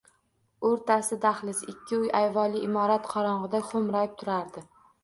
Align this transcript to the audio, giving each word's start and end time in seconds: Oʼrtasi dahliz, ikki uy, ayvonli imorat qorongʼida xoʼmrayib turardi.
Oʼrtasi 0.69 1.17
dahliz, 1.27 1.61
ikki 1.75 1.99
uy, 2.01 2.09
ayvonli 2.23 2.65
imorat 2.71 3.07
qorongʼida 3.15 3.65
xoʼmrayib 3.71 4.23
turardi. 4.25 4.69